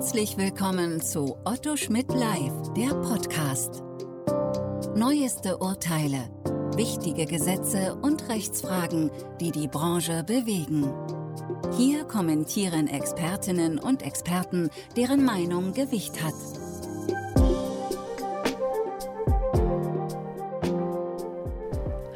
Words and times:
Herzlich 0.00 0.38
willkommen 0.38 1.02
zu 1.02 1.36
Otto 1.44 1.76
Schmidt 1.76 2.08
Live, 2.08 2.72
der 2.74 2.94
Podcast. 3.02 3.82
Neueste 4.96 5.58
Urteile, 5.58 6.30
wichtige 6.74 7.26
Gesetze 7.26 7.94
und 7.96 8.26
Rechtsfragen, 8.30 9.10
die 9.42 9.50
die 9.50 9.68
Branche 9.68 10.24
bewegen. 10.24 10.90
Hier 11.76 12.04
kommentieren 12.04 12.88
Expertinnen 12.88 13.78
und 13.78 14.02
Experten, 14.02 14.70
deren 14.96 15.22
Meinung 15.22 15.74
Gewicht 15.74 16.24
hat. 16.24 16.32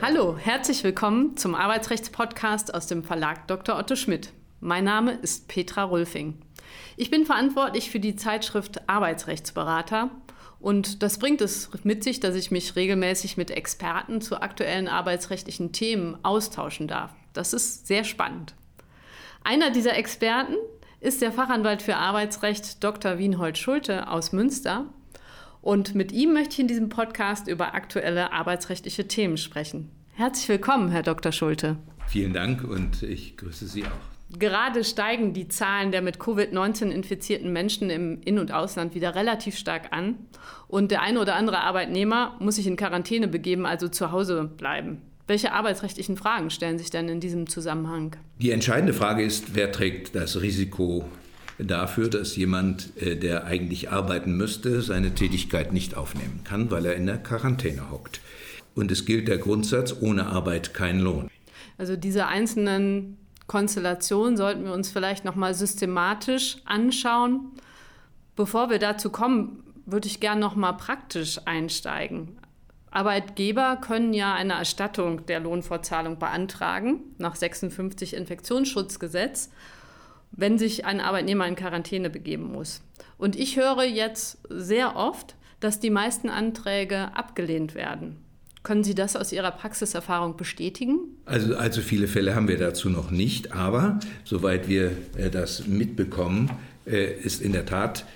Hallo, 0.00 0.38
herzlich 0.38 0.82
willkommen 0.84 1.36
zum 1.36 1.54
Arbeitsrechtspodcast 1.54 2.72
aus 2.72 2.86
dem 2.86 3.04
Verlag 3.04 3.46
Dr. 3.46 3.78
Otto 3.78 3.94
Schmidt. 3.94 4.32
Mein 4.60 4.84
Name 4.84 5.12
ist 5.20 5.48
Petra 5.48 5.82
Rulfing. 5.82 6.43
Ich 6.96 7.10
bin 7.10 7.26
verantwortlich 7.26 7.90
für 7.90 8.00
die 8.00 8.16
Zeitschrift 8.16 8.88
Arbeitsrechtsberater 8.88 10.10
und 10.60 11.02
das 11.02 11.18
bringt 11.18 11.40
es 11.40 11.68
mit 11.82 12.02
sich, 12.04 12.20
dass 12.20 12.34
ich 12.34 12.50
mich 12.50 12.74
regelmäßig 12.74 13.36
mit 13.36 13.50
Experten 13.50 14.20
zu 14.20 14.40
aktuellen 14.40 14.88
arbeitsrechtlichen 14.88 15.72
Themen 15.72 16.16
austauschen 16.22 16.88
darf. 16.88 17.14
Das 17.34 17.52
ist 17.52 17.86
sehr 17.86 18.04
spannend. 18.04 18.54
Einer 19.42 19.70
dieser 19.70 19.94
Experten 19.96 20.54
ist 21.00 21.20
der 21.20 21.32
Fachanwalt 21.32 21.82
für 21.82 21.96
Arbeitsrecht 21.96 22.82
Dr. 22.82 23.18
Wienhold 23.18 23.58
Schulte 23.58 24.08
aus 24.08 24.32
Münster. 24.32 24.86
Und 25.60 25.94
mit 25.94 26.12
ihm 26.12 26.32
möchte 26.32 26.54
ich 26.54 26.60
in 26.60 26.68
diesem 26.68 26.88
Podcast 26.88 27.46
über 27.46 27.74
aktuelle 27.74 28.32
arbeitsrechtliche 28.32 29.06
Themen 29.06 29.36
sprechen. 29.36 29.90
Herzlich 30.14 30.48
willkommen, 30.48 30.90
Herr 30.90 31.02
Dr. 31.02 31.32
Schulte. 31.32 31.76
Vielen 32.06 32.32
Dank 32.32 32.64
und 32.64 33.02
ich 33.02 33.36
grüße 33.36 33.66
Sie 33.66 33.84
auch. 33.84 34.13
Gerade 34.38 34.84
steigen 34.84 35.32
die 35.32 35.48
Zahlen 35.48 35.92
der 35.92 36.02
mit 36.02 36.18
Covid-19 36.18 36.90
infizierten 36.90 37.52
Menschen 37.52 37.90
im 37.90 38.20
In- 38.22 38.38
und 38.38 38.52
Ausland 38.52 38.94
wieder 38.94 39.14
relativ 39.14 39.56
stark 39.56 39.92
an. 39.92 40.16
Und 40.68 40.90
der 40.90 41.02
eine 41.02 41.20
oder 41.20 41.36
andere 41.36 41.60
Arbeitnehmer 41.60 42.36
muss 42.40 42.56
sich 42.56 42.66
in 42.66 42.76
Quarantäne 42.76 43.28
begeben, 43.28 43.66
also 43.66 43.88
zu 43.88 44.12
Hause 44.12 44.50
bleiben. 44.56 45.02
Welche 45.26 45.52
arbeitsrechtlichen 45.52 46.16
Fragen 46.16 46.50
stellen 46.50 46.78
sich 46.78 46.90
denn 46.90 47.08
in 47.08 47.20
diesem 47.20 47.48
Zusammenhang? 47.48 48.16
Die 48.40 48.50
entscheidende 48.50 48.92
Frage 48.92 49.22
ist, 49.22 49.54
wer 49.54 49.72
trägt 49.72 50.14
das 50.14 50.42
Risiko 50.42 51.04
dafür, 51.58 52.08
dass 52.08 52.36
jemand, 52.36 52.96
äh, 53.00 53.16
der 53.16 53.44
eigentlich 53.44 53.90
arbeiten 53.90 54.36
müsste, 54.36 54.82
seine 54.82 55.14
Tätigkeit 55.14 55.72
nicht 55.72 55.96
aufnehmen 55.96 56.40
kann, 56.44 56.70
weil 56.70 56.84
er 56.84 56.96
in 56.96 57.06
der 57.06 57.18
Quarantäne 57.18 57.90
hockt. 57.90 58.20
Und 58.74 58.90
es 58.90 59.06
gilt 59.06 59.28
der 59.28 59.38
Grundsatz, 59.38 59.94
ohne 60.00 60.26
Arbeit 60.26 60.74
kein 60.74 60.98
Lohn. 60.98 61.30
Also 61.78 61.96
diese 61.96 62.26
einzelnen 62.26 63.16
Konstellation 63.46 64.36
sollten 64.36 64.64
wir 64.64 64.72
uns 64.72 64.90
vielleicht 64.90 65.24
noch 65.24 65.34
mal 65.34 65.54
systematisch 65.54 66.58
anschauen. 66.64 67.52
Bevor 68.36 68.70
wir 68.70 68.78
dazu 68.78 69.10
kommen, 69.10 69.62
würde 69.86 70.08
ich 70.08 70.20
gerne 70.20 70.40
noch 70.40 70.56
mal 70.56 70.72
praktisch 70.72 71.40
einsteigen. 71.44 72.38
Arbeitgeber 72.90 73.76
können 73.76 74.14
ja 74.14 74.34
eine 74.34 74.54
Erstattung 74.54 75.26
der 75.26 75.40
Lohnfortzahlung 75.40 76.18
beantragen 76.18 77.00
nach 77.18 77.34
56 77.34 78.14
Infektionsschutzgesetz, 78.14 79.50
wenn 80.30 80.58
sich 80.58 80.84
ein 80.84 81.00
Arbeitnehmer 81.00 81.46
in 81.46 81.56
Quarantäne 81.56 82.08
begeben 82.08 82.52
muss. 82.52 82.82
Und 83.18 83.36
ich 83.36 83.56
höre 83.56 83.82
jetzt 83.82 84.38
sehr 84.48 84.96
oft, 84.96 85.34
dass 85.60 85.80
die 85.80 85.90
meisten 85.90 86.28
Anträge 86.28 87.16
abgelehnt 87.16 87.74
werden. 87.74 88.23
Können 88.64 88.82
Sie 88.82 88.94
das 88.94 89.14
aus 89.14 89.30
Ihrer 89.30 89.50
Praxiserfahrung 89.50 90.38
bestätigen? 90.38 91.00
Also 91.26 91.54
allzu 91.54 91.82
viele 91.82 92.08
Fälle 92.08 92.34
haben 92.34 92.48
wir 92.48 92.56
dazu 92.56 92.88
noch 92.88 93.10
nicht, 93.10 93.52
aber 93.52 94.00
soweit 94.24 94.68
wir 94.68 94.92
äh, 95.18 95.28
das 95.28 95.66
mitbekommen, 95.66 96.50
äh, 96.86 97.12
ist 97.12 97.42
in 97.42 97.52
der 97.52 97.66
Tat 97.66 98.06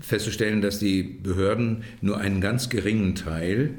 festzustellen, 0.00 0.60
dass 0.60 0.80
die 0.80 1.04
Behörden 1.04 1.84
nur 2.00 2.18
einen 2.18 2.40
ganz 2.40 2.68
geringen 2.68 3.14
Teil 3.14 3.74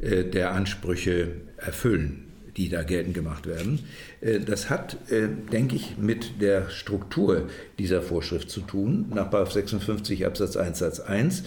äh, 0.00 0.24
der 0.24 0.52
Ansprüche 0.52 1.36
erfüllen 1.58 2.24
die 2.54 2.68
da 2.68 2.82
geltend 2.82 3.14
gemacht 3.14 3.46
werden. 3.46 3.78
Das 4.20 4.68
hat, 4.68 4.98
denke 5.08 5.74
ich, 5.74 5.96
mit 5.96 6.42
der 6.42 6.68
Struktur 6.68 7.48
dieser 7.78 8.02
Vorschrift 8.02 8.50
zu 8.50 8.60
tun, 8.60 9.06
nach 9.14 9.32
56 9.50 10.26
Absatz 10.26 10.58
1 10.58 10.78
Satz 10.78 11.00
1 11.00 11.38
ähm, 11.40 11.46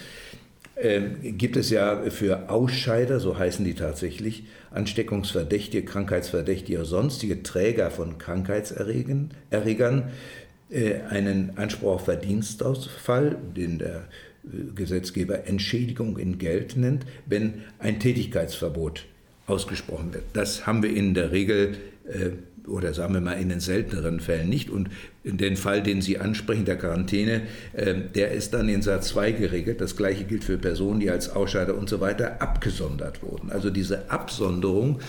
gibt 1.21 1.55
es 1.55 1.69
ja 1.69 2.01
für 2.09 2.49
Ausscheider, 2.49 3.21
so 3.21 3.37
heißen 3.37 3.63
die 3.63 3.75
tatsächlich, 3.75 4.43
Ansteckungsverdächtige, 4.71 5.85
Krankheitsverdächtige 5.85 6.83
sonstige 6.83 7.43
Träger 7.43 7.91
von 7.91 8.17
Krankheitserregern 8.17 9.31
äh, 10.69 11.01
einen 11.09 11.57
Anspruch 11.57 11.93
auf 11.93 12.05
Verdienstausfall, 12.05 13.37
den 13.55 13.79
der 13.79 14.07
äh, 14.43 14.73
Gesetzgeber 14.75 15.47
Entschädigung 15.47 16.17
in 16.17 16.39
Geld 16.39 16.75
nennt, 16.75 17.05
wenn 17.25 17.63
ein 17.79 17.99
Tätigkeitsverbot 17.99 19.05
ausgesprochen 19.47 20.13
wird. 20.13 20.23
Das 20.33 20.65
haben 20.67 20.83
wir 20.83 20.93
in 20.93 21.13
der 21.13 21.31
Regel 21.31 21.77
äh, 22.07 22.31
oder 22.67 22.93
sagen 22.93 23.13
wir 23.13 23.21
mal 23.21 23.33
in 23.33 23.49
den 23.49 23.59
selteneren 23.59 24.19
Fällen 24.19 24.49
nicht. 24.49 24.69
Und 24.69 24.89
in 25.23 25.37
den 25.37 25.57
Fall, 25.57 25.81
den 25.81 26.01
Sie 26.01 26.19
ansprechen, 26.19 26.65
der 26.65 26.77
Quarantäne, 26.77 27.41
äh, 27.73 27.95
der 28.13 28.31
ist 28.31 28.53
dann 28.53 28.69
in 28.69 28.83
Satz 28.83 29.09
2 29.09 29.31
geregelt. 29.31 29.81
Das 29.81 29.95
gleiche 29.95 30.23
gilt 30.23 30.43
für 30.43 30.57
Personen, 30.57 30.99
die 30.99 31.09
als 31.09 31.29
Ausscheider 31.29 31.75
und 31.75 31.89
so 31.89 31.99
weiter 31.99 32.41
abgesondert 32.41 33.23
wurden. 33.23 33.51
Also 33.51 33.71
diese 33.71 34.11
Absonderung, 34.11 34.99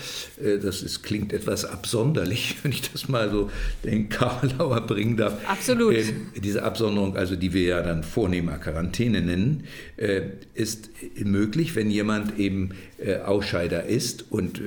äh, 0.43 0.59
das 0.59 0.83
ist, 0.83 1.03
klingt 1.03 1.33
etwas 1.35 1.67
absonderlich, 1.67 2.57
wenn 2.63 2.73
ich 2.73 2.91
das 2.91 3.09
mal 3.09 3.31
so 3.31 3.51
den 3.85 4.09
Karlauer 4.09 4.81
bringen 4.87 5.19
darf. 5.19 5.35
Absolut. 5.47 5.95
Äh, 5.95 6.05
diese 6.43 6.63
Absonderung, 6.63 7.17
also 7.17 7.37
die 7.37 7.53
wir 7.53 7.65
ja 7.65 7.83
dann 7.83 8.03
vornehmer 8.03 8.57
Quarantäne 8.59 9.21
nennen, 9.21 9.65
äh, 9.99 10.23
ist 10.55 10.89
möglich, 11.23 11.77
wenn 11.77 11.91
jemand 11.91 12.39
eben 12.39 12.71
äh, 12.99 13.17
Ausscheider 13.17 13.85
ist 13.85 14.31
und 14.31 14.63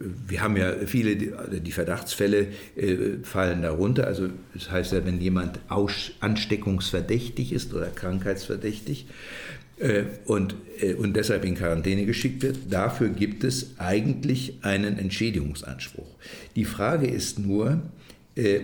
wir 0.00 0.42
haben 0.42 0.56
ja 0.56 0.72
viele, 0.86 1.16
die 1.16 1.72
Verdachtsfälle 1.72 2.48
äh, 2.76 3.18
fallen 3.22 3.62
darunter. 3.62 4.06
Also 4.06 4.28
das 4.52 4.70
heißt 4.70 4.92
ja, 4.92 5.04
wenn 5.06 5.20
jemand 5.20 5.60
ansteckungsverdächtig 6.20 7.52
ist 7.52 7.74
oder 7.74 7.86
krankheitsverdächtig 7.86 9.06
äh, 9.78 10.04
und, 10.26 10.56
äh, 10.80 10.94
und 10.94 11.14
deshalb 11.14 11.44
in 11.44 11.54
Quarantäne 11.54 12.06
geschickt 12.06 12.42
wird, 12.42 12.58
dafür 12.70 13.08
gibt 13.08 13.44
es 13.44 13.78
eigentlich 13.78 14.58
einen 14.62 14.98
Entschädigungsanspruch. 14.98 16.16
Die 16.56 16.64
Frage 16.64 17.06
ist 17.06 17.38
nur, 17.38 17.82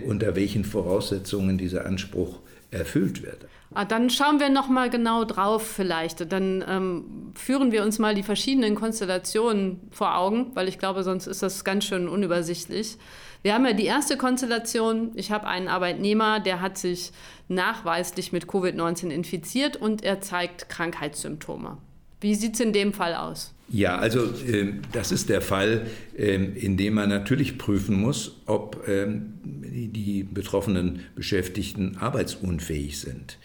unter 0.05 0.35
welchen 0.35 0.65
Voraussetzungen 0.65 1.57
dieser 1.57 1.85
Anspruch 1.85 2.39
erfüllt 2.71 3.23
wird. 3.23 3.47
Ah, 3.73 3.85
dann 3.85 4.09
schauen 4.09 4.41
wir 4.41 4.49
noch 4.49 4.67
mal 4.67 4.89
genau 4.89 5.23
drauf 5.23 5.65
vielleicht. 5.65 6.31
Dann 6.31 6.63
ähm, 6.67 7.31
führen 7.35 7.71
wir 7.71 7.83
uns 7.83 7.99
mal 7.99 8.13
die 8.13 8.23
verschiedenen 8.23 8.75
Konstellationen 8.75 9.79
vor 9.91 10.17
Augen, 10.17 10.51
weil 10.55 10.67
ich 10.67 10.77
glaube, 10.77 11.03
sonst 11.03 11.27
ist 11.27 11.41
das 11.41 11.63
ganz 11.63 11.85
schön 11.85 12.09
unübersichtlich. 12.09 12.97
Wir 13.43 13.53
haben 13.53 13.65
ja 13.65 13.73
die 13.73 13.85
erste 13.85 14.17
Konstellation. 14.17 15.11
Ich 15.15 15.31
habe 15.31 15.47
einen 15.47 15.69
Arbeitnehmer, 15.69 16.41
der 16.41 16.59
hat 16.59 16.77
sich 16.77 17.11
nachweislich 17.47 18.33
mit 18.33 18.45
Covid-19 18.45 19.09
infiziert 19.09 19.77
und 19.77 20.03
er 20.03 20.19
zeigt 20.19 20.67
Krankheitssymptome. 20.67 21.77
Wie 22.21 22.35
sieht 22.35 22.53
es 22.53 22.59
in 22.59 22.71
dem 22.71 22.93
Fall 22.93 23.15
aus? 23.15 23.53
Ja, 23.69 23.97
also 23.97 24.25
äh, 24.25 24.73
das 24.91 25.11
ist 25.11 25.29
der 25.29 25.41
Fall, 25.41 25.87
äh, 26.17 26.35
in 26.35 26.77
dem 26.77 26.95
man 26.95 27.09
natürlich 27.09 27.57
prüfen 27.57 27.95
muss, 27.95 28.41
ob 28.45 28.87
äh, 28.87 29.07
die 29.43 30.23
betroffenen 30.23 31.01
Beschäftigten 31.15 31.97
arbeitsunfähig 31.97 32.99
sind. 32.99 33.37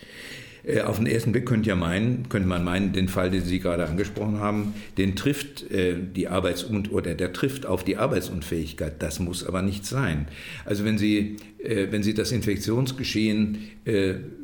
Äh, 0.67 0.81
auf 0.81 0.97
den 0.97 1.07
ersten 1.07 1.31
Blick 1.31 1.47
könnte, 1.47 1.69
ja 1.69 1.77
meinen, 1.77 2.29
könnte 2.29 2.49
man 2.49 2.65
meinen, 2.65 2.93
den 2.93 3.09
Fall, 3.09 3.31
den 3.31 3.45
Sie 3.45 3.61
gerade 3.61 3.87
angesprochen 3.87 4.41
haben, 4.41 4.75
den 4.99 5.15
trifft 5.15 5.71
äh, 5.71 5.95
die 5.97 6.27
Arbeits- 6.27 6.67
oder 6.69 7.15
der 7.15 7.33
trifft 7.33 7.67
auf 7.67 7.85
die 7.85 7.97
Arbeitsunfähigkeit. 7.97 9.01
Das 9.01 9.21
muss 9.21 9.47
aber 9.47 9.63
nicht 9.63 9.87
sein. 9.87 10.27
Also 10.65 10.85
wenn 10.85 10.99
Sie, 10.99 11.37
äh, 11.63 11.87
wenn 11.91 12.03
Sie 12.03 12.15
das 12.15 12.33
Infektionsgeschehen 12.33 13.59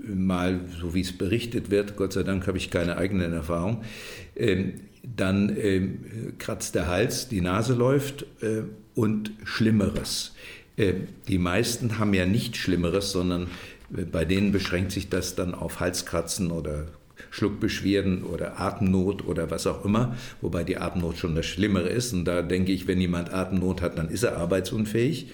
mal, 0.07 0.61
so 0.81 0.95
wie 0.95 1.01
es 1.01 1.13
berichtet 1.13 1.71
wird, 1.73 1.97
Gott 1.97 2.13
sei 2.13 2.23
Dank 2.23 2.47
habe 2.47 2.59
ich 2.59 2.71
keine 2.71 2.97
eigenen 2.97 3.33
Erfahrungen, 3.33 3.79
ähm, 4.37 4.75
dann 5.03 5.57
ähm, 5.57 5.99
kratzt 6.39 6.77
der 6.77 6.87
Hals, 6.87 7.29
die 7.29 7.41
Nase 7.41 7.75
läuft 7.75 8.25
äh, 8.41 8.63
und 8.95 9.33
Schlimmeres. 9.43 10.35
Äh, 10.77 10.95
die 11.27 11.39
meisten 11.39 11.99
haben 11.99 12.15
ja 12.15 12.25
nicht 12.25 12.57
Schlimmeres, 12.57 13.11
sondern 13.11 13.43
äh, 13.43 13.47
bei 14.11 14.25
denen 14.25 14.53
beschränkt 14.53 14.93
sich 14.93 15.09
das 15.09 15.35
dann 15.35 15.55
auf 15.55 15.81
Halskratzen 15.81 16.51
oder 16.51 16.87
Schluckbeschwerden 17.31 18.25
oder 18.25 18.61
Atemnot 18.61 19.27
oder 19.27 19.51
was 19.51 19.67
auch 19.67 19.85
immer, 19.85 20.17
wobei 20.41 20.65
die 20.65 20.77
Atemnot 20.77 21.17
schon 21.17 21.35
das 21.35 21.47
Schlimmere 21.47 21.89
ist. 21.89 22.13
Und 22.13 22.25
da 22.25 22.43
denke 22.43 22.73
ich, 22.73 22.87
wenn 22.87 23.01
jemand 23.01 23.33
Atemnot 23.33 23.83
hat, 23.83 23.99
dann 23.99 24.09
ist 24.09 24.23
er 24.23 24.37
arbeitsunfähig. 24.37 25.29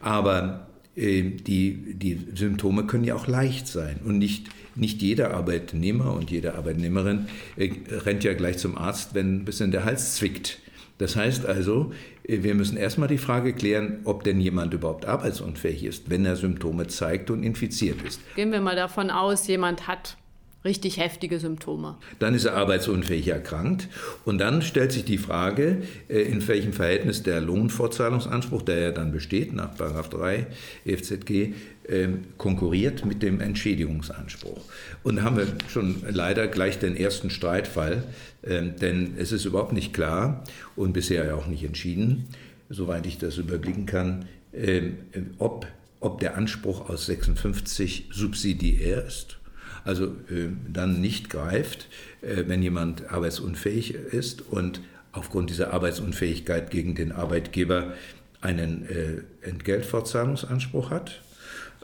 Aber 0.00 0.66
äh, 0.96 1.22
die, 1.22 1.94
die 1.94 2.20
Symptome 2.34 2.84
können 2.86 3.04
ja 3.04 3.14
auch 3.14 3.26
leicht 3.26 3.66
sein 3.66 4.00
und 4.04 4.18
nicht, 4.18 4.48
nicht 4.74 5.02
jeder 5.02 5.34
Arbeitnehmer 5.34 6.14
und 6.14 6.30
jede 6.30 6.54
Arbeitnehmerin 6.54 7.26
äh, 7.56 7.70
rennt 7.90 8.24
ja 8.24 8.34
gleich 8.34 8.58
zum 8.58 8.76
Arzt, 8.76 9.14
wenn 9.14 9.36
ein 9.36 9.44
bisschen 9.44 9.70
der 9.70 9.84
Hals 9.84 10.16
zwickt. 10.16 10.58
Das 11.02 11.16
heißt 11.16 11.46
also, 11.46 11.92
äh, 12.22 12.44
wir 12.44 12.54
müssen 12.54 12.76
erstmal 12.76 13.08
die 13.08 13.18
Frage 13.18 13.54
klären, 13.54 14.02
ob 14.04 14.22
denn 14.22 14.40
jemand 14.40 14.72
überhaupt 14.72 15.04
arbeitsunfähig 15.04 15.82
ist, 15.82 16.10
wenn 16.10 16.24
er 16.24 16.36
Symptome 16.36 16.86
zeigt 16.86 17.28
und 17.32 17.42
infiziert 17.42 18.00
ist. 18.02 18.20
Gehen 18.36 18.52
wir 18.52 18.60
mal 18.60 18.76
davon 18.76 19.10
aus, 19.10 19.48
jemand 19.48 19.88
hat 19.88 20.16
richtig 20.64 20.98
heftige 20.98 21.38
Symptome. 21.38 21.96
Dann 22.18 22.34
ist 22.34 22.44
er 22.44 22.54
arbeitsunfähig 22.54 23.28
erkrankt 23.28 23.88
und 24.24 24.38
dann 24.38 24.62
stellt 24.62 24.92
sich 24.92 25.04
die 25.04 25.18
Frage, 25.18 25.82
äh, 26.08 26.20
in 26.20 26.46
welchem 26.46 26.72
Verhältnis 26.72 27.22
der 27.22 27.40
Lohnfortzahlungsanspruch, 27.40 28.62
der 28.62 28.78
ja 28.78 28.90
dann 28.92 29.12
besteht 29.12 29.52
nach 29.52 29.74
3 29.74 30.46
EFZG, 30.84 31.54
ähm, 31.88 32.24
konkurriert 32.38 33.04
mit 33.04 33.22
dem 33.22 33.40
Entschädigungsanspruch. 33.40 34.60
Und 35.02 35.16
da 35.16 35.22
haben 35.22 35.36
wir 35.36 35.48
schon 35.68 36.02
leider 36.08 36.46
gleich 36.46 36.78
den 36.78 36.96
ersten 36.96 37.30
Streitfall, 37.30 38.04
ähm, 38.44 38.76
denn 38.80 39.14
es 39.18 39.32
ist 39.32 39.44
überhaupt 39.44 39.72
nicht 39.72 39.92
klar 39.92 40.44
und 40.76 40.92
bisher 40.92 41.36
auch 41.36 41.46
nicht 41.46 41.64
entschieden, 41.64 42.28
soweit 42.70 43.06
ich 43.06 43.18
das 43.18 43.36
überblicken 43.36 43.86
kann, 43.86 44.26
ähm, 44.54 44.96
ob, 45.38 45.66
ob 45.98 46.20
der 46.20 46.36
Anspruch 46.36 46.88
aus 46.88 47.06
56 47.06 48.10
subsidiär 48.12 49.04
ist 49.04 49.38
also 49.84 50.06
äh, 50.06 50.48
dann 50.72 51.00
nicht 51.00 51.30
greift, 51.30 51.88
äh, 52.20 52.44
wenn 52.46 52.62
jemand 52.62 53.10
arbeitsunfähig 53.10 53.94
ist 53.94 54.42
und 54.42 54.80
aufgrund 55.12 55.50
dieser 55.50 55.72
Arbeitsunfähigkeit 55.72 56.70
gegen 56.70 56.94
den 56.94 57.12
Arbeitgeber 57.12 57.92
einen 58.40 58.86
äh, 58.88 59.46
Entgeltfortzahlungsanspruch 59.46 60.90
hat. 60.90 61.22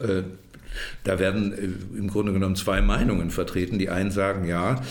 Äh, 0.00 0.22
da 1.04 1.18
werden 1.18 1.52
äh, 1.52 1.98
im 1.98 2.08
Grunde 2.08 2.32
genommen 2.32 2.56
zwei 2.56 2.80
Meinungen 2.80 3.30
vertreten. 3.30 3.78
Die 3.78 3.90
einen 3.90 4.10
sagen, 4.10 4.46
ja, 4.46 4.82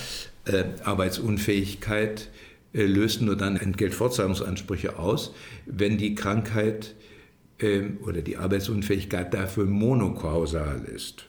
äh, 0.45 0.63
Arbeitsunfähigkeit 0.83 2.29
löst 2.73 3.21
nur 3.21 3.35
dann 3.35 3.57
Entgeltfortzahlungsansprüche 3.57 4.99
aus, 4.99 5.33
wenn 5.65 5.97
die 5.97 6.13
Krankheit 6.15 6.93
ähm, 7.59 7.97
oder 8.05 8.21
die 8.21 8.37
Arbeitsunfähigkeit 8.37 9.33
dafür 9.33 9.65
monokausal 9.65 10.83
ist. 10.83 11.25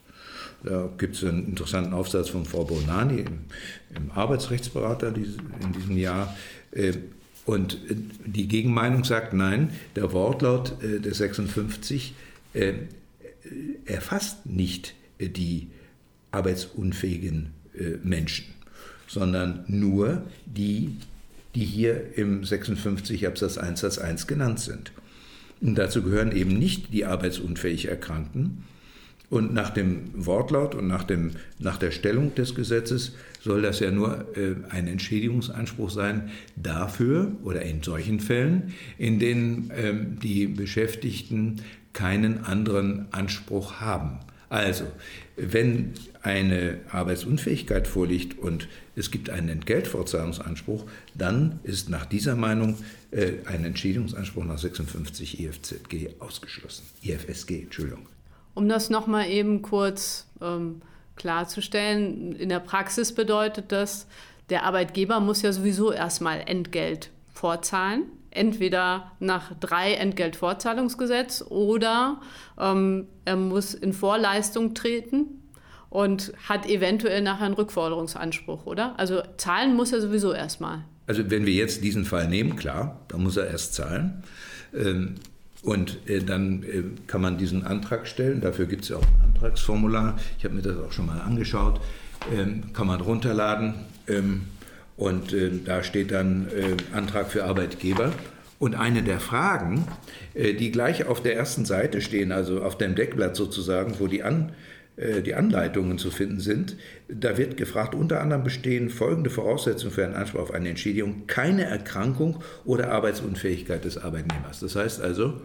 Da 0.65 0.91
gibt 0.99 1.17
es 1.17 1.25
einen 1.25 1.47
interessanten 1.47 1.93
Aufsatz 1.93 2.31
von 2.31 2.45
Frau 2.45 2.65
Bonani 2.65 3.21
im, 3.21 3.39
im 3.95 4.11
Arbeitsrechtsberater 4.11 5.09
in 5.09 5.73
diesem 5.73 5.97
Jahr. 5.97 6.37
Äh, 6.73 6.95
und 7.45 7.75
äh, 7.89 7.97
die 8.27 8.49
Gegenmeinung 8.49 9.05
sagt, 9.05 9.33
nein, 9.33 9.71
der 9.97 10.13
Wortlaut 10.13 10.83
äh, 10.83 11.01
der 11.01 11.15
56 11.15 12.15
erfasst 13.85 14.47
nicht 14.47 14.95
die 15.21 15.69
arbeitsunfähigen 16.33 17.51
Menschen, 18.03 18.47
sondern 19.07 19.65
nur 19.69 20.23
die, 20.47 20.97
die 21.55 21.65
hier 21.65 22.17
im 22.17 22.43
56 22.43 23.27
Absatz 23.27 23.59
1 23.59 23.81
Satz 23.81 23.99
1 23.99 24.27
genannt 24.27 24.61
sind. 24.61 24.93
Und 25.61 25.77
dazu 25.77 26.03
gehören 26.03 26.33
eben 26.33 26.59
nicht 26.59 26.93
die 26.93 27.05
arbeitsunfähig 27.05 27.87
Erkrankten, 27.87 28.65
und 29.31 29.53
nach 29.53 29.71
dem 29.71 30.11
Wortlaut 30.15 30.75
und 30.75 30.89
nach, 30.89 31.05
dem, 31.05 31.33
nach 31.59 31.77
der 31.77 31.91
Stellung 31.91 32.35
des 32.35 32.55
Gesetzes 32.55 33.15
soll 33.41 33.63
das 33.63 33.81
ja 33.81 33.91
nur 33.91 34.27
äh, 34.37 34.55
ein 34.71 34.89
Entschädigungsanspruch 34.89 35.91
sein 35.91 36.31
dafür 36.57 37.33
oder 37.45 37.63
in 37.63 37.83
solchen 37.83 38.21
Fällen, 38.21 38.75
in 38.97 39.19
denen 39.19 39.71
ähm, 39.77 40.19
die 40.21 40.47
Beschäftigten 40.47 41.63
keinen 41.93 42.45
anderen 42.45 43.07
Anspruch 43.13 43.81
haben. 43.81 44.21
Also, 44.51 44.85
wenn 45.37 45.93
eine 46.23 46.79
Arbeitsunfähigkeit 46.91 47.87
vorliegt 47.87 48.39
und 48.39 48.67
es 48.97 49.11
gibt 49.11 49.29
einen 49.29 49.51
Entgeltfortzahlungsanspruch, 49.51 50.87
dann 51.15 51.61
ist 51.65 51.91
nach 51.91 52.07
dieser 52.07 52.35
Meinung 52.35 52.77
äh, 53.11 53.33
ein 53.45 53.65
Entschädigungsanspruch 53.65 54.45
nach 54.45 54.59
56 54.59 55.41
IFZG 55.41 56.15
ausgeschlossen. 56.19 56.85
IFSG, 57.03 57.63
Entschuldigung. 57.65 58.07
Um 58.59 58.69
das 58.69 58.91
nochmal 58.91 59.29
eben 59.29 59.63
kurz 59.63 60.27
ähm, 60.43 60.83
klarzustellen, 61.15 62.35
in 62.35 62.49
der 62.49 62.59
Praxis 62.59 63.15
bedeutet 63.15 63.71
das, 63.71 64.09
der 64.51 64.65
Arbeitgeber 64.65 65.21
muss 65.21 65.43
ja 65.43 65.53
sowieso 65.53 65.93
erstmal 65.93 66.41
Entgelt 66.41 67.11
vorzahlen. 67.33 68.07
Entweder 68.33 69.13
nach 69.21 69.53
drei 69.61 69.95
Entgeltvorzahlungsgesetz 69.95 71.45
oder 71.49 72.21
ähm, 72.59 73.07
er 73.25 73.37
muss 73.37 73.75
in 73.75 73.93
Vorleistung 73.93 74.75
treten 74.75 75.27
und 75.89 76.33
hat 76.49 76.67
eventuell 76.67 77.23
nachher 77.23 77.47
einen 77.47 77.55
Rückforderungsanspruch, 77.55 78.67
oder? 78.67 78.99
Also 78.99 79.23
zahlen 79.37 79.77
muss 79.77 79.93
er 79.93 80.01
sowieso 80.01 80.33
erstmal. 80.33 80.85
Also 81.07 81.31
wenn 81.31 81.47
wir 81.47 81.55
jetzt 81.55 81.85
diesen 81.85 82.05
Fall 82.05 82.27
nehmen, 82.27 82.57
klar, 82.57 83.03
dann 83.07 83.23
muss 83.23 83.37
er 83.37 83.47
erst 83.47 83.75
zahlen. 83.75 84.25
Ähm, 84.75 85.15
und 85.63 86.09
äh, 86.09 86.21
dann 86.21 86.63
äh, 86.63 86.83
kann 87.07 87.21
man 87.21 87.39
diesen 87.39 87.65
Antrag 87.67 88.07
stellen. 88.07 88.41
Dafür 88.41 88.67
gibt 88.67 88.85
es 88.85 88.91
ja 88.91 88.97
auch 88.97 89.03
ein 89.03 89.35
Antragsformular. 89.35 90.17
Ich 90.39 90.45
habe 90.45 90.55
mir 90.55 90.63
das 90.63 90.77
auch 90.77 90.93
schon 90.93 91.07
mal 91.07 91.21
angeschaut. 91.21 91.81
Ähm, 92.35 92.73
kann 92.73 92.87
man 92.87 93.01
runterladen. 93.01 93.75
Ähm, 94.07 94.43
und 94.97 95.33
äh, 95.33 95.51
da 95.65 95.83
steht 95.83 96.11
dann 96.11 96.49
äh, 96.49 96.77
Antrag 96.97 97.31
für 97.31 97.45
Arbeitgeber. 97.45 98.13
Und 98.59 98.75
eine 98.75 99.03
der 99.03 99.21
Fragen, 99.21 99.87
äh, 100.35 100.55
die 100.55 100.73
gleich 100.73 101.07
auf 101.07 101.23
der 101.23 101.37
ersten 101.37 101.65
Seite 101.65 102.01
stehen, 102.01 102.33
also 102.33 102.63
auf 102.63 102.77
dem 102.79 102.95
Deckblatt 102.95 103.37
sozusagen, 103.37 103.95
wo 103.99 104.07
die 104.07 104.23
An 104.23 104.51
äh, 104.51 104.53
die 105.25 105.35
Anleitungen 105.35 105.97
zu 105.99 106.11
finden 106.11 106.41
sind. 106.41 106.77
Da 107.09 107.39
wird 107.39 107.57
gefragt, 107.57 107.95
unter 107.95 108.21
anderem 108.21 108.43
bestehen 108.43 108.91
folgende 108.91 109.31
Voraussetzungen 109.31 109.93
für 109.93 110.05
einen 110.05 110.15
Anspruch 110.15 110.41
auf 110.41 110.51
eine 110.53 110.71
Entschädigung, 110.71 111.27
keine 111.29 111.65
Erkrankung 111.65 112.43
oder 112.65 112.91
Arbeitsunfähigkeit 112.91 113.85
des 113.85 113.97
Arbeitnehmers. 113.97 114.59
Das 114.59 114.75
heißt 114.75 115.01
also, 115.01 115.41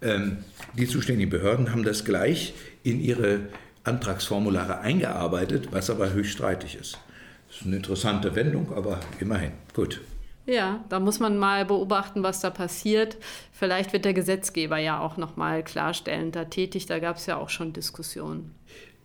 ähm, 0.00 0.38
die 0.74 0.86
zuständigen 0.86 1.30
Behörden 1.30 1.72
haben 1.72 1.82
das 1.82 2.04
gleich 2.04 2.54
in 2.84 3.00
ihre 3.00 3.40
Antragsformulare 3.84 4.80
eingearbeitet, 4.80 5.68
was 5.72 5.90
aber 5.90 6.12
höchst 6.12 6.32
streitig 6.32 6.78
ist. 6.80 6.98
Das 7.48 7.60
ist 7.60 7.66
eine 7.66 7.76
interessante 7.76 8.34
Wendung, 8.34 8.72
aber 8.74 9.00
immerhin. 9.20 9.52
Gut. 9.74 10.00
Ja, 10.46 10.84
da 10.90 11.00
muss 11.00 11.20
man 11.20 11.38
mal 11.38 11.64
beobachten, 11.64 12.22
was 12.22 12.40
da 12.40 12.50
passiert. 12.50 13.16
Vielleicht 13.52 13.92
wird 13.92 14.04
der 14.04 14.12
Gesetzgeber 14.12 14.78
ja 14.78 15.00
auch 15.00 15.16
noch 15.16 15.36
mal 15.36 15.62
klarstellend 15.62 16.36
da 16.36 16.44
tätig. 16.44 16.86
Da 16.86 16.98
gab 16.98 17.16
es 17.16 17.26
ja 17.26 17.36
auch 17.36 17.48
schon 17.48 17.72
Diskussionen. 17.72 18.54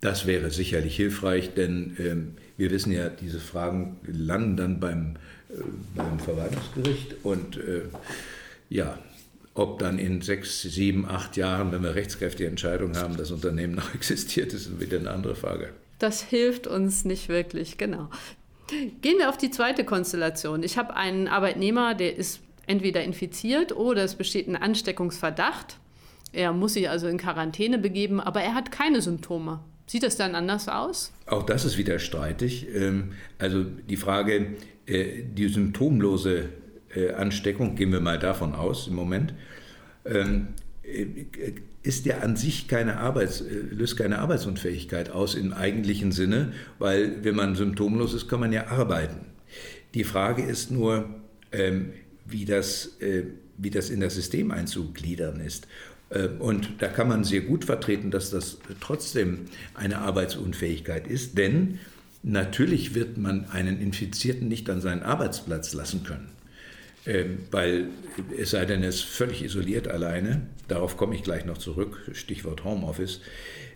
Das 0.01 0.25
wäre 0.25 0.50
sicherlich 0.50 0.95
hilfreich, 0.95 1.53
denn 1.53 1.95
ähm, 2.00 2.36
wir 2.57 2.71
wissen 2.71 2.91
ja, 2.91 3.09
diese 3.09 3.39
Fragen 3.39 3.97
landen 4.06 4.57
dann 4.57 4.80
beim, 4.80 5.15
äh, 5.50 5.62
beim 5.95 6.19
Verwaltungsgericht 6.19 7.15
und 7.24 7.57
äh, 7.57 7.83
ja, 8.69 8.97
ob 9.56 9.80
dann 9.80 10.00
in 10.00 10.21
sechs, 10.21 10.62
sieben, 10.62 11.06
acht 11.06 11.35
Jahren, 11.35 11.71
wenn 11.74 11.83
wir 11.83 11.95
rechtskräftige 11.95 12.50
Entscheidungen 12.50 12.95
haben, 12.97 13.18
das 13.18 13.31
Unternehmen 13.31 13.75
noch 13.75 13.94
existiert, 13.95 14.53
ist 14.53 14.80
wieder 14.80 14.99
eine 14.99 15.11
andere 15.11 15.35
Frage. 15.35 15.69
Das 15.99 16.21
hilft 16.21 16.66
uns 16.66 17.04
nicht 17.04 17.28
wirklich, 17.28 17.78
genau. 17.78 18.09
Gehen 19.02 19.18
wir 19.18 19.30
auf 19.30 19.38
die 19.38 19.52
zweite 19.52 19.83
Konstellation. 19.83 20.64
Ich 20.64 20.78
habe 20.78 20.95
einen 20.95 21.28
Arbeitnehmer, 21.28 21.95
der 21.95 22.16
ist 22.16 22.42
entweder 22.68 23.04
infiziert 23.04 23.76
oder 23.76 24.04
es 24.04 24.16
besteht 24.16 24.47
ein 24.47 24.56
Ansteckungsverdacht. 24.56 25.80
Er 26.31 26.54
muss 26.54 26.73
sich 26.73 26.90
also 26.90 27.07
in 27.07 27.18
Quarantäne 27.18 27.80
begeben, 27.80 28.19
aber 28.19 28.42
er 28.42 28.54
hat 28.54 28.71
keine 28.71 29.02
Symptome. 29.02 29.61
Sieht 29.88 30.04
das 30.04 30.16
dann 30.16 30.35
anders 30.35 30.69
aus? 30.69 31.11
Auch 31.26 31.44
das 31.44 31.66
ist 31.66 31.78
wieder 31.78 31.97
streitig. 31.97 32.68
Ähm, 32.76 33.14
also 33.40 33.64
die 33.64 33.97
Frage, 33.97 34.54
äh, 34.85 35.23
die 35.23 35.47
symptomlose 35.47 36.49
äh, 36.95 37.14
Ansteckung, 37.14 37.76
gehen 37.76 37.92
wir 37.92 37.99
mal 37.99 38.19
davon 38.19 38.54
aus 38.54 38.88
im 38.88 38.94
Moment, 38.94 39.33
ähm, 40.06 40.49
äh, 40.49 40.69
ist 41.83 42.06
ja 42.06 42.19
an 42.19 42.36
sich 42.36 42.68
keine 42.68 42.98
Arbeits, 42.98 43.44
löst 43.71 43.98
keine 43.98 44.19
Arbeitsunfähigkeit 44.19 45.12
aus 45.12 45.36
im 45.36 45.54
eigentlichen 45.54 46.12
Sinne, 46.12 46.54
weil 46.80 47.24
wenn 47.24 47.36
man 47.36 47.56
symptomlos 47.56 48.14
ist, 48.14 48.28
kann 48.28 48.40
man 48.40 48.52
ja 48.52 48.68
arbeiten. 48.68 49.26
Die 49.94 50.04
Frage 50.04 50.44
ist 50.44 50.71
nur, 50.71 51.09
ähm, 51.52 51.94
wie 52.26 52.45
das, 52.45 52.98
wie 53.57 53.69
das 53.69 53.90
in 53.90 54.00
das 54.00 54.16
System 54.16 54.52
einzugliedern 54.52 55.40
ist. 55.40 55.68
Äh, 56.09 56.28
und 56.40 56.69
da 56.80 56.88
kann 56.88 57.07
man 57.07 57.24
sehr 57.24 57.42
gut 57.42 57.66
vertreten, 57.66 58.12
dass 58.12 58.31
das 58.31 58.57
trotzdem 58.80 59.45
eine 59.74 60.00
Arbeitsunfähigkeit 60.00 61.07
ist, 61.07 61.38
denn 61.38 61.80
natürlich 62.24 62.95
wird 62.95 63.18
man 63.18 63.50
einen 63.50 63.80
Infizierten 63.80 64.48
nicht 64.48 64.69
an 64.69 64.81
seinen 64.81 65.04
Arbeitsplatz 65.04 65.74
lassen 65.74 66.04
können. 66.04 66.30
Ähm, 67.09 67.39
weil 67.49 67.87
es 68.37 68.51
sei 68.51 68.66
denn, 68.66 68.83
er 68.83 68.89
ist 68.89 69.01
völlig 69.01 69.44
isoliert 69.44 69.87
alleine, 69.87 70.42
darauf 70.68 70.95
komme 70.95 71.16
ich 71.16 71.23
gleich 71.23 71.44
noch 71.44 71.57
zurück, 71.57 72.11
Stichwort 72.13 72.63
Homeoffice. 72.63 73.21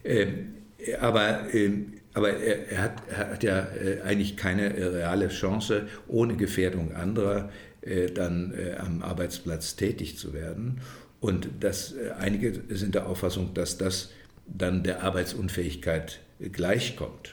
Ähm, 0.04 0.54
aber, 1.02 1.52
ähm, 1.52 1.94
aber 2.14 2.30
er, 2.30 2.80
hat, 2.80 3.02
er 3.10 3.18
hat 3.18 3.44
ja 3.44 3.68
äh, 3.74 4.02
eigentlich 4.04 4.38
keine 4.38 4.72
reale 4.94 5.30
Chance, 5.30 5.88
ohne 6.08 6.36
Gefährdung 6.36 6.94
anderer 6.94 7.50
äh, 7.82 8.12
dann 8.12 8.54
am 8.78 9.02
Arbeitsplatz 9.02 9.78
tätig 9.78 10.16
zu 10.20 10.36
werden. 10.36 10.82
Und 11.20 11.50
das, 11.60 11.94
äh, 11.94 12.12
einige 12.12 12.62
sind 12.70 12.94
der 12.94 13.08
Auffassung, 13.08 13.56
dass 13.56 13.80
das 13.80 14.12
dann 14.46 14.84
der 14.84 15.02
Arbeitsunfähigkeit 15.02 16.20
gleichkommt. 16.52 17.33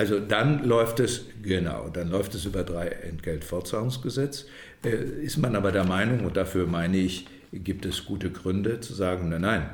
Also 0.00 0.18
dann 0.18 0.64
läuft 0.64 0.98
es, 0.98 1.26
genau, 1.42 1.90
dann 1.90 2.08
läuft 2.08 2.34
es 2.34 2.46
über 2.46 2.64
drei 2.64 2.86
Entgeltfortzahlungsgesetz. 2.86 4.46
Äh, 4.82 4.96
ist 5.22 5.36
man 5.36 5.54
aber 5.54 5.72
der 5.72 5.84
Meinung, 5.84 6.24
und 6.24 6.38
dafür 6.38 6.66
meine 6.66 6.96
ich, 6.96 7.26
gibt 7.52 7.84
es 7.84 8.06
gute 8.06 8.30
Gründe 8.30 8.80
zu 8.80 8.94
sagen, 8.94 9.28
nein, 9.28 9.42
nein, 9.42 9.70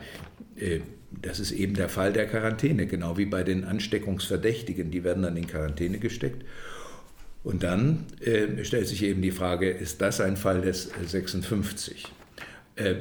äh, 0.56 0.80
das 1.22 1.38
ist 1.38 1.52
eben 1.52 1.74
der 1.74 1.88
Fall 1.88 2.12
der 2.12 2.26
Quarantäne, 2.26 2.88
genau 2.88 3.16
wie 3.16 3.26
bei 3.26 3.44
den 3.44 3.62
Ansteckungsverdächtigen. 3.62 4.90
Die 4.90 5.04
werden 5.04 5.22
dann 5.22 5.36
in 5.36 5.46
Quarantäne 5.46 6.00
gesteckt. 6.00 6.44
Und 7.44 7.62
dann 7.62 8.06
äh, 8.20 8.64
stellt 8.64 8.88
sich 8.88 9.04
eben 9.04 9.22
die 9.22 9.30
Frage, 9.30 9.70
ist 9.70 10.02
das 10.02 10.20
ein 10.20 10.36
Fall 10.36 10.60
des 10.60 10.90
56? 11.06 12.04
Äh, 12.74 12.96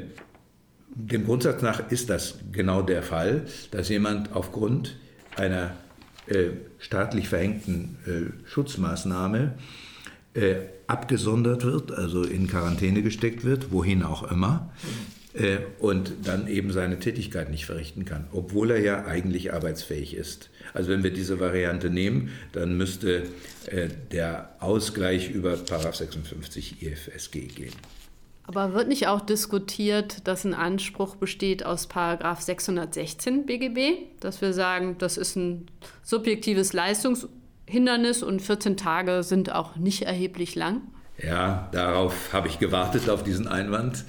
dem 0.93 1.25
Grundsatz 1.25 1.63
nach 1.63 1.91
ist 1.91 2.11
das 2.11 2.37
genau 2.51 2.83
der 2.83 3.01
Fall, 3.01 3.45
dass 3.71 3.89
jemand 3.89 4.31
aufgrund 4.31 4.97
einer 5.35 5.75
staatlich 6.79 7.29
verhängten 7.29 7.97
äh, 8.05 8.47
Schutzmaßnahme 8.49 9.55
äh, 10.33 10.55
abgesondert 10.87 11.63
wird, 11.63 11.91
also 11.91 12.23
in 12.23 12.47
Quarantäne 12.47 13.01
gesteckt 13.01 13.43
wird, 13.43 13.71
wohin 13.71 14.03
auch 14.03 14.29
immer, 14.29 14.71
äh, 15.33 15.57
und 15.79 16.13
dann 16.23 16.47
eben 16.47 16.71
seine 16.71 16.99
Tätigkeit 16.99 17.49
nicht 17.49 17.65
verrichten 17.65 18.05
kann, 18.05 18.27
obwohl 18.31 18.71
er 18.71 18.79
ja 18.79 19.05
eigentlich 19.05 19.53
arbeitsfähig 19.53 20.15
ist. 20.15 20.49
Also 20.73 20.91
wenn 20.91 21.03
wir 21.03 21.11
diese 21.11 21.39
Variante 21.39 21.89
nehmen, 21.89 22.29
dann 22.51 22.77
müsste 22.77 23.23
äh, 23.67 23.89
der 24.11 24.55
Ausgleich 24.59 25.31
über 25.31 25.57
56 25.57 26.81
IFSG 26.81 27.47
gehen. 27.47 27.73
Aber 28.47 28.73
wird 28.73 28.87
nicht 28.87 29.07
auch 29.07 29.21
diskutiert, 29.21 30.27
dass 30.27 30.45
ein 30.45 30.53
Anspruch 30.53 31.15
besteht 31.15 31.65
aus 31.65 31.87
Paragraph 31.87 32.41
616 32.41 33.45
BGB, 33.45 34.05
dass 34.19 34.41
wir 34.41 34.53
sagen, 34.53 34.97
das 34.99 35.17
ist 35.17 35.35
ein 35.35 35.65
subjektives 36.03 36.73
Leistungshindernis 36.73 38.21
und 38.21 38.41
14 38.41 38.77
Tage 38.77 39.23
sind 39.23 39.51
auch 39.51 39.75
nicht 39.77 40.03
erheblich 40.03 40.53
lang? 40.55 40.81
Ja, 41.17 41.69
darauf 41.71 42.33
habe 42.33 42.47
ich 42.47 42.59
gewartet, 42.59 43.09
auf 43.09 43.23
diesen 43.23 43.47
Einwand. 43.47 44.05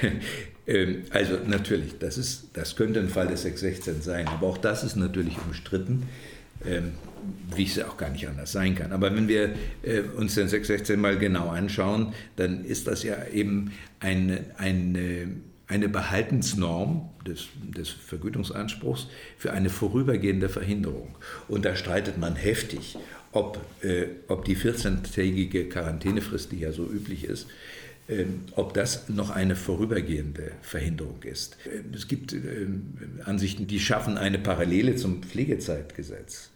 Ähm, 0.66 1.04
also 1.10 1.36
natürlich, 1.46 1.98
das, 1.98 2.16
ist, 2.16 2.48
das 2.54 2.74
könnte 2.74 3.00
ein 3.00 3.10
Fall 3.10 3.26
des 3.26 3.42
616 3.42 4.00
sein, 4.00 4.28
aber 4.28 4.46
auch 4.46 4.56
das 4.56 4.82
ist 4.82 4.96
natürlich 4.96 5.36
umstritten, 5.44 6.08
wie 7.54 7.64
es 7.64 7.78
auch 7.82 7.96
gar 7.96 8.10
nicht 8.10 8.28
anders 8.28 8.52
sein 8.52 8.74
kann. 8.74 8.92
Aber 8.92 9.14
wenn 9.14 9.28
wir 9.28 9.54
äh, 9.82 10.00
uns 10.16 10.34
den 10.34 10.48
616 10.48 11.00
mal 11.00 11.18
genau 11.18 11.48
anschauen, 11.48 12.12
dann 12.36 12.64
ist 12.64 12.86
das 12.86 13.02
ja 13.02 13.16
eben 13.32 13.72
eine, 14.00 14.44
eine, 14.56 15.28
eine 15.66 15.88
Behaltensnorm 15.88 17.10
des, 17.26 17.46
des 17.62 17.88
Vergütungsanspruchs 17.88 19.08
für 19.38 19.52
eine 19.52 19.70
vorübergehende 19.70 20.48
Verhinderung. 20.48 21.16
Und 21.48 21.64
da 21.64 21.76
streitet 21.76 22.18
man 22.18 22.36
heftig, 22.36 22.96
ob, 23.32 23.60
äh, 23.82 24.06
ob 24.28 24.44
die 24.44 24.56
14-tägige 24.56 25.68
Quarantänefrist, 25.68 26.52
die 26.52 26.60
ja 26.60 26.72
so 26.72 26.84
üblich 26.84 27.24
ist, 27.24 27.46
ähm, 27.46 27.52
ob 28.54 28.74
das 28.74 29.08
noch 29.08 29.30
eine 29.30 29.56
vorübergehende 29.56 30.52
Verhinderung 30.60 31.22
ist. 31.22 31.56
Ähm, 31.64 31.92
es 31.94 32.06
gibt 32.06 32.32
ähm, 32.34 32.94
Ansichten, 33.24 33.66
die 33.66 33.80
schaffen 33.80 34.18
eine 34.18 34.38
Parallele 34.38 34.96
zum 34.96 35.22
Pflegezeitgesetz. 35.22 36.50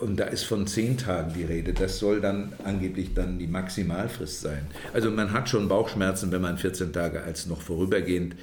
Und 0.00 0.16
da 0.16 0.24
ist 0.24 0.42
von 0.42 0.66
zehn 0.66 0.98
Tagen 0.98 1.34
die 1.34 1.44
Rede. 1.44 1.72
Das 1.72 2.00
soll 2.00 2.20
dann 2.20 2.52
angeblich 2.64 3.14
dann 3.14 3.38
die 3.38 3.46
Maximalfrist 3.46 4.40
sein. 4.40 4.66
Also 4.92 5.08
man 5.12 5.32
hat 5.32 5.48
schon 5.48 5.68
Bauchschmerzen, 5.68 6.32
wenn 6.32 6.40
man 6.42 6.58
14 6.58 6.92
Tage 6.92 7.22
als 7.22 7.46
noch 7.46 7.62
vorübergehend 7.62 8.34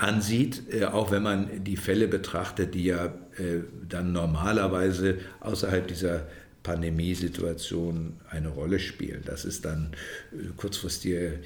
ansieht, 0.00 0.62
äh, 0.72 0.84
auch 0.84 1.10
wenn 1.10 1.22
man 1.22 1.64
die 1.64 1.76
Fälle 1.76 2.08
betrachtet, 2.08 2.74
die 2.74 2.84
ja 2.84 3.06
äh, 3.06 3.60
dann 3.88 4.12
normalerweise 4.12 5.18
außerhalb 5.40 5.86
dieser 5.86 6.26
Pandemiesituation 6.62 8.20
eine 8.30 8.48
Rolle 8.48 8.78
spielen. 8.78 9.22
Das 9.24 9.44
ist 9.44 9.64
dann 9.64 9.92
äh, 10.32 10.48
kurzfristige 10.56 11.40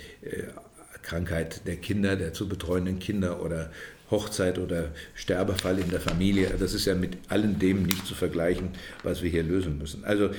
Krankheit 1.02 1.66
der 1.66 1.76
Kinder, 1.76 2.16
der 2.16 2.32
zu 2.32 2.48
betreuenden 2.48 2.98
Kinder 2.98 3.42
oder 3.42 3.70
Hochzeit 4.10 4.58
oder 4.58 4.90
Sterbefall 5.14 5.78
in 5.78 5.90
der 5.90 6.00
Familie. 6.00 6.50
Das 6.58 6.74
ist 6.74 6.86
ja 6.86 6.94
mit 6.94 7.18
allem 7.28 7.58
dem 7.58 7.84
nicht 7.84 8.06
zu 8.06 8.14
vergleichen, 8.14 8.70
was 9.02 9.22
wir 9.22 9.30
hier 9.30 9.42
lösen 9.42 9.78
müssen. 9.78 10.04
Also 10.04 10.30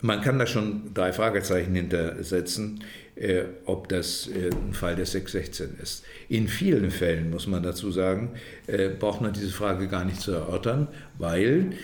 man 0.00 0.22
kann 0.22 0.38
da 0.38 0.46
schon 0.46 0.94
drei 0.94 1.12
Fragezeichen 1.12 1.74
hintersetzen, 1.74 2.82
äh, 3.20 3.44
ob 3.66 3.88
das 3.90 4.28
äh, 4.28 4.48
ein 4.48 4.72
Fall 4.72 4.96
der 4.96 5.04
616 5.04 5.76
ist. 5.82 6.04
In 6.30 6.48
vielen 6.48 6.90
Fällen, 6.90 7.30
muss 7.30 7.46
man 7.46 7.62
dazu 7.62 7.92
sagen, 7.92 8.30
äh, 8.66 8.88
braucht 8.88 9.20
man 9.20 9.34
diese 9.34 9.50
Frage 9.50 9.88
gar 9.88 10.06
nicht 10.06 10.20
zu 10.20 10.32
erörtern, 10.32 10.88
weil 11.18 11.74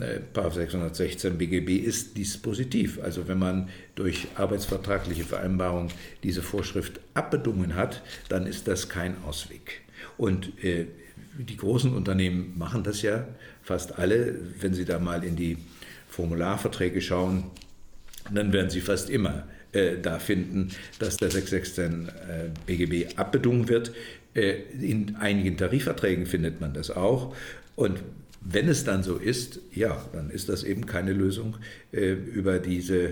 äh, 0.00 0.50
616 0.50 1.36
BGB 1.36 1.84
ist 1.84 2.16
dispositiv. 2.16 3.00
Also 3.02 3.28
wenn 3.28 3.38
man 3.38 3.68
durch 3.96 4.28
arbeitsvertragliche 4.34 5.24
Vereinbarung 5.24 5.90
diese 6.22 6.40
Vorschrift 6.40 7.00
abbedungen 7.12 7.76
hat, 7.76 8.02
dann 8.30 8.46
ist 8.46 8.66
das 8.66 8.88
kein 8.88 9.22
Ausweg. 9.24 9.82
Und 10.16 10.52
äh, 10.64 10.86
die 11.38 11.56
großen 11.58 11.94
Unternehmen 11.94 12.54
machen 12.56 12.82
das 12.82 13.02
ja 13.02 13.28
fast 13.62 13.98
alle, 13.98 14.36
wenn 14.60 14.72
sie 14.72 14.86
da 14.86 14.98
mal 14.98 15.22
in 15.22 15.36
die 15.36 15.58
Formularverträge 16.08 17.02
schauen, 17.02 17.44
dann 18.32 18.52
werden 18.52 18.70
Sie 18.70 18.80
fast 18.80 19.08
immer 19.10 19.44
äh, 19.72 19.98
da 20.00 20.18
finden, 20.18 20.70
dass 20.98 21.18
der 21.18 21.30
616 21.30 22.08
äh, 22.08 22.12
BGB 22.64 23.18
abbedungen 23.18 23.68
wird. 23.68 23.92
Äh, 24.32 24.54
in 24.80 25.16
einigen 25.16 25.58
Tarifverträgen 25.58 26.24
findet 26.24 26.60
man 26.60 26.72
das 26.72 26.90
auch. 26.90 27.36
Und 27.76 28.02
wenn 28.40 28.68
es 28.68 28.84
dann 28.84 29.02
so 29.02 29.16
ist, 29.16 29.60
ja, 29.74 30.02
dann 30.14 30.30
ist 30.30 30.48
das 30.48 30.64
eben 30.64 30.86
keine 30.86 31.12
Lösung, 31.12 31.56
über 31.90 32.60
diese, 32.60 33.10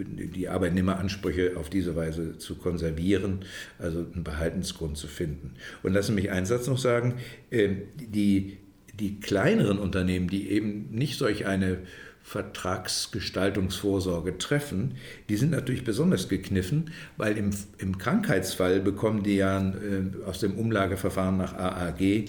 die 0.00 0.48
Arbeitnehmeransprüche 0.48 1.52
auf 1.56 1.68
diese 1.68 1.94
Weise 1.94 2.38
zu 2.38 2.56
konservieren, 2.56 3.40
also 3.78 3.98
einen 3.98 4.24
Behaltensgrund 4.24 4.96
zu 4.96 5.06
finden. 5.06 5.52
Und 5.82 5.92
lassen 5.92 6.12
Sie 6.12 6.22
mich 6.22 6.30
einen 6.30 6.46
Satz 6.46 6.66
noch 6.66 6.78
sagen, 6.78 7.16
die, 7.52 8.56
die 8.98 9.20
kleineren 9.20 9.78
Unternehmen, 9.78 10.28
die 10.28 10.50
eben 10.50 10.88
nicht 10.92 11.18
solch 11.18 11.46
eine 11.46 11.80
Vertragsgestaltungsvorsorge 12.28 14.36
treffen, 14.36 14.96
die 15.30 15.36
sind 15.36 15.50
natürlich 15.50 15.82
besonders 15.82 16.28
gekniffen, 16.28 16.90
weil 17.16 17.38
im, 17.38 17.52
im 17.78 17.96
Krankheitsfall 17.96 18.80
bekommen 18.80 19.22
die 19.22 19.36
ja 19.36 19.58
äh, 19.60 19.72
aus 20.26 20.40
dem 20.40 20.58
Umlageverfahren 20.58 21.38
nach 21.38 21.54
AAG 21.54 22.02
äh, 22.02 22.26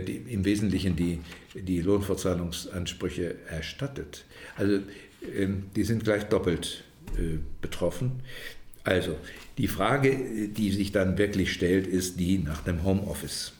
die, 0.00 0.22
im 0.28 0.44
Wesentlichen 0.44 0.94
die, 0.94 1.18
die 1.54 1.80
Lohnfortzahlungsansprüche 1.80 3.34
erstattet. 3.50 4.26
Also 4.56 4.76
äh, 4.76 5.48
die 5.74 5.82
sind 5.82 6.04
gleich 6.04 6.22
doppelt 6.24 6.84
äh, 7.16 7.38
betroffen. 7.60 8.20
Also 8.84 9.16
die 9.58 9.66
Frage, 9.66 10.48
die 10.56 10.70
sich 10.70 10.92
dann 10.92 11.18
wirklich 11.18 11.52
stellt, 11.52 11.88
ist 11.88 12.20
die 12.20 12.38
nach 12.38 12.62
dem 12.62 12.84
Homeoffice. 12.84 13.54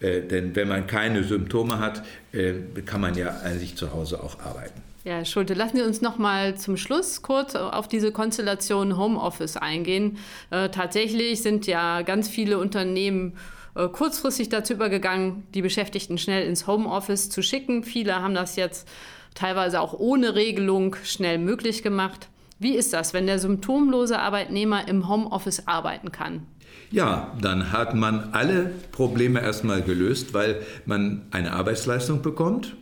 Äh, 0.00 0.20
denn 0.20 0.54
wenn 0.54 0.68
man 0.68 0.86
keine 0.86 1.24
Symptome 1.24 1.78
hat, 1.78 2.04
äh, 2.32 2.52
kann 2.84 3.00
man 3.00 3.14
ja 3.14 3.40
eigentlich 3.40 3.76
zu 3.76 3.94
Hause 3.94 4.22
auch 4.22 4.38
arbeiten. 4.40 4.91
Ja, 5.04 5.24
Schulte, 5.24 5.54
lassen 5.54 5.78
Sie 5.78 5.82
uns 5.82 6.00
noch 6.00 6.18
mal 6.18 6.56
zum 6.56 6.76
Schluss 6.76 7.22
kurz 7.22 7.56
auf 7.56 7.88
diese 7.88 8.12
Konstellation 8.12 8.96
Homeoffice 8.96 9.56
eingehen. 9.56 10.18
Äh, 10.50 10.68
tatsächlich 10.68 11.42
sind 11.42 11.66
ja 11.66 12.02
ganz 12.02 12.28
viele 12.28 12.58
Unternehmen 12.58 13.36
äh, 13.74 13.88
kurzfristig 13.88 14.48
dazu 14.48 14.74
übergegangen, 14.74 15.42
die 15.54 15.62
Beschäftigten 15.62 16.18
schnell 16.18 16.46
ins 16.46 16.68
Homeoffice 16.68 17.30
zu 17.30 17.42
schicken. 17.42 17.82
Viele 17.82 18.22
haben 18.22 18.34
das 18.34 18.54
jetzt 18.54 18.88
teilweise 19.34 19.80
auch 19.80 19.92
ohne 19.92 20.36
Regelung 20.36 20.94
schnell 21.02 21.38
möglich 21.38 21.82
gemacht. 21.82 22.28
Wie 22.60 22.76
ist 22.76 22.92
das, 22.92 23.12
wenn 23.12 23.26
der 23.26 23.40
symptomlose 23.40 24.20
Arbeitnehmer 24.20 24.86
im 24.86 25.08
Homeoffice 25.08 25.66
arbeiten 25.66 26.12
kann? 26.12 26.46
Ja, 26.92 27.36
dann 27.40 27.72
hat 27.72 27.96
man 27.96 28.28
alle 28.32 28.70
Probleme 28.92 29.40
erstmal 29.40 29.82
gelöst, 29.82 30.32
weil 30.32 30.62
man 30.86 31.22
eine 31.32 31.54
Arbeitsleistung 31.54 32.22
bekommt 32.22 32.76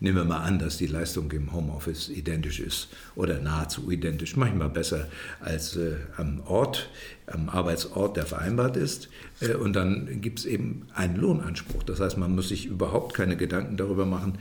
Nehmen 0.00 0.16
wir 0.16 0.24
mal 0.24 0.42
an, 0.42 0.58
dass 0.58 0.76
die 0.76 0.86
Leistung 0.86 1.30
im 1.32 1.52
Homeoffice 1.52 2.08
identisch 2.08 2.60
ist 2.60 2.88
oder 3.14 3.38
nahezu 3.38 3.90
identisch, 3.90 4.36
manchmal 4.36 4.68
besser 4.68 5.08
als 5.40 5.76
äh, 5.76 5.96
am 6.16 6.40
Ort, 6.46 6.88
am 7.26 7.48
Arbeitsort, 7.48 8.16
der 8.16 8.26
vereinbart 8.26 8.76
ist. 8.76 9.08
Äh, 9.40 9.54
und 9.54 9.74
dann 9.74 10.20
gibt 10.20 10.40
es 10.40 10.46
eben 10.46 10.86
einen 10.94 11.16
Lohnanspruch. 11.16 11.82
Das 11.84 12.00
heißt, 12.00 12.18
man 12.18 12.34
muss 12.34 12.48
sich 12.48 12.66
überhaupt 12.66 13.14
keine 13.14 13.36
Gedanken 13.36 13.76
darüber 13.76 14.04
machen, 14.04 14.38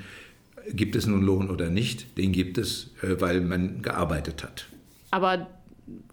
gibt 0.71 0.95
es 0.95 1.05
nun 1.05 1.21
Lohn 1.21 1.49
oder 1.49 1.69
nicht. 1.69 2.17
Den 2.17 2.31
gibt 2.31 2.57
es, 2.57 2.91
äh, 3.01 3.19
weil 3.19 3.41
man 3.41 3.81
gearbeitet 3.81 4.43
hat. 4.43 4.65
Aber 5.11 5.47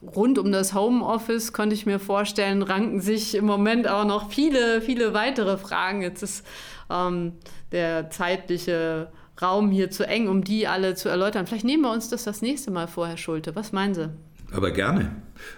rund 0.03 0.39
um 0.39 0.53
das 0.53 0.75
Homeoffice 0.75 1.53
konnte 1.53 1.75
ich 1.75 1.87
mir 1.87 1.99
vorstellen, 1.99 2.63
ranken 2.63 3.01
sich 3.01 3.35
im 3.35 3.45
Moment 3.45 3.89
auch 3.89 4.05
noch 4.05 4.31
viele, 4.31 4.81
viele 4.81 5.15
weitere 5.15 5.57
Fragen. 5.57 6.03
Jetzt 6.03 6.23
ist 6.23 6.47
ähm, 6.91 7.33
der 7.73 8.11
zeitliche 8.11 9.09
Raum 9.43 9.71
hier 9.71 9.91
zu 9.91 10.07
eng, 10.07 10.29
um 10.29 10.45
die 10.45 10.67
alle 10.67 10.95
zu 10.95 11.09
erläutern. 11.09 11.47
Vielleicht 11.47 11.65
nehmen 11.65 11.83
wir 11.83 11.93
uns 11.93 12.09
das 12.09 12.25
das 12.25 12.43
nächste 12.43 12.71
Mal 12.71 12.87
vor, 12.87 13.09
Herr 13.09 13.17
Schulte. 13.17 13.55
Was 13.55 13.73
meinen 13.73 13.95
Sie? 13.95 14.11
Aber 14.53 14.71
gerne. 14.71 15.15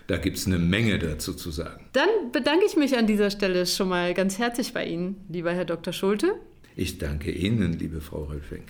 Da 0.06 0.18
gibt 0.18 0.36
es 0.36 0.46
eine 0.46 0.58
Menge 0.58 0.98
dazu 0.98 1.32
zu 1.34 1.50
sagen. 1.50 1.84
Dann 1.92 2.30
bedanke 2.30 2.64
ich 2.66 2.76
mich 2.76 2.96
an 2.96 3.06
dieser 3.06 3.30
Stelle 3.30 3.66
schon 3.66 3.88
mal 3.88 4.14
ganz 4.14 4.38
herzlich 4.38 4.72
bei 4.72 4.86
Ihnen, 4.86 5.16
lieber 5.28 5.52
Herr 5.52 5.64
Dr. 5.64 5.92
Schulte. 5.92 6.34
Ich 6.76 6.98
danke 6.98 7.30
Ihnen, 7.30 7.78
liebe 7.78 8.00
Frau 8.00 8.24
Rölfing. 8.24 8.64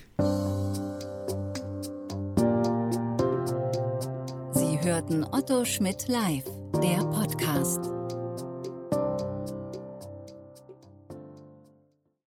Sie 4.53 4.79
hörten 4.81 5.23
Otto 5.23 5.65
Schmidt 5.65 6.07
live, 6.07 6.45
der 6.81 7.03
Podcast. 7.05 8.02